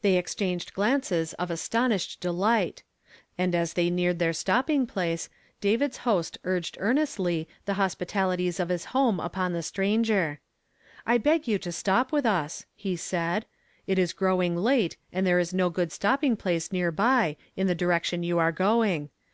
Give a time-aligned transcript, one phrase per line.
[0.00, 2.84] They exchanged glances of astonished delight;
[3.36, 5.28] and as they neared their stopping place,
[5.60, 10.40] David's host urged earnestly the hospitalities of his home upon the stranger."
[11.06, 13.44] I beg you will stop with us," he said;
[13.86, 17.74] "it is growing late, and there is no good stopping place near by, in the
[17.74, 19.10] direction you are going.